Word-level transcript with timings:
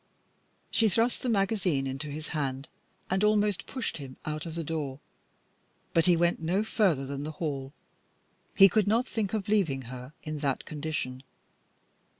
She 0.71 0.89
thrust 0.89 1.21
the 1.21 1.29
magazine 1.29 1.85
into 1.85 2.07
his 2.07 2.29
hand, 2.29 2.67
and 3.11 3.23
almost 3.23 3.67
pushed 3.67 3.97
him 3.97 4.17
out 4.25 4.47
of 4.47 4.55
the 4.55 4.63
door. 4.63 4.99
But 5.93 6.07
he 6.07 6.17
went 6.17 6.39
no 6.41 6.63
further 6.63 7.05
than 7.05 7.23
the 7.23 7.33
hall. 7.37 7.71
He 8.55 8.67
could 8.67 8.87
not 8.87 9.07
think 9.07 9.35
of 9.35 9.47
leaving 9.47 9.83
her 9.93 10.13
in 10.23 10.39
that 10.39 10.65
condition. 10.65 11.21